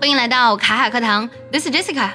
[0.00, 2.12] 欢迎来到卡卡课堂，This is Jessica。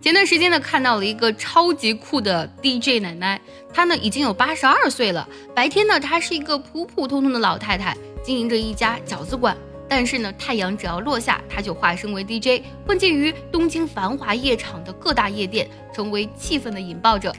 [0.00, 3.40] 前段时间呢，看到了一个超级酷的 DJ 奶奶，
[3.72, 5.28] 她呢已经有八十二岁了。
[5.54, 9.56] 白天呢，她是一个普普通通的老太太，经营着一家饺子馆。
[9.88, 17.32] 但是呢，太阳只要落下，她就化身为 DJ，混迹于东京繁华夜场的各大夜店，成为气氛的引爆者。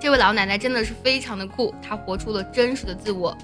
[0.00, 3.36] 这位老奶奶真的是非常的酷，她活出了真实的自我。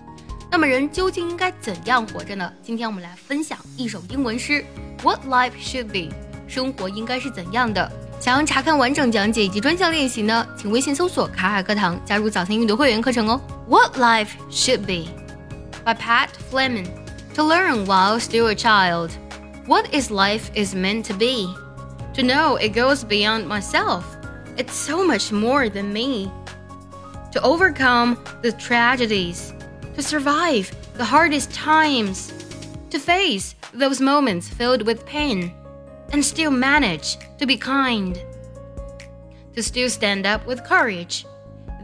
[0.51, 2.51] 那么人究竟应该怎样活着呢？
[2.63, 4.63] 今天我们来分享一首英文诗：
[5.03, 6.13] What life should be，
[6.47, 7.91] 生活应该是怎样的？
[8.19, 13.39] 想要查看完整讲解以及专项练习呢，请微信搜索“卡卡课堂”，加入早餐英语的会员课程哦。
[13.67, 15.11] What life should be
[15.85, 16.87] by Pat Fleming.
[17.35, 19.11] To learn while still a child,
[19.67, 21.53] what is life is meant to be.
[22.15, 24.01] To know it goes beyond myself.
[24.55, 26.31] It's so much more than me.
[27.33, 29.53] To overcome the tragedies,
[29.94, 32.32] to survive the hardest times,
[32.90, 35.54] to face those moments filled with pain
[36.12, 38.22] and still manage to be kind.
[39.54, 41.26] To still stand up with courage,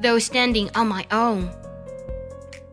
[0.00, 1.50] though standing on my own.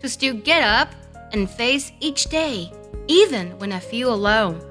[0.02, 0.90] To still get up
[1.32, 2.72] and face each day,
[3.08, 4.62] even when I feel alone.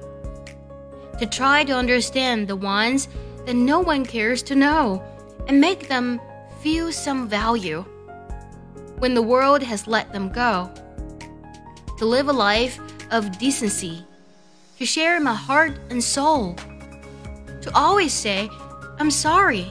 [1.19, 3.07] To try to understand the ones
[3.45, 5.03] that no one cares to know
[5.47, 6.19] and make them
[6.61, 7.85] feel some value
[8.99, 10.71] when the world has let them go.
[11.97, 12.79] To live a life
[13.11, 14.05] of decency,
[14.79, 16.55] to share my heart and soul
[17.65, 18.47] to always say,
[18.99, 19.63] I'm sorry,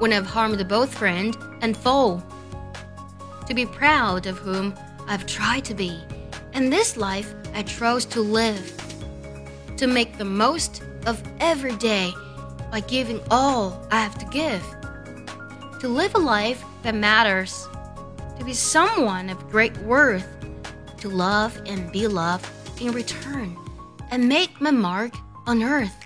[0.00, 2.20] when I've harmed both friend and foe.
[3.46, 4.74] To be proud of whom
[5.06, 5.96] I've tried to be,
[6.54, 8.66] and this life I chose to live.
[9.76, 12.12] To make the most of every day
[12.72, 14.64] by giving all I have to give.
[15.82, 17.68] To live a life that matters.
[18.38, 20.26] To be someone of great worth.
[20.98, 22.46] To love and be loved
[22.80, 23.56] in return.
[24.10, 25.14] And make my mark
[25.46, 26.05] on earth.